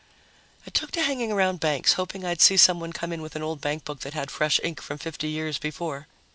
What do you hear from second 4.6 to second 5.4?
ink from 50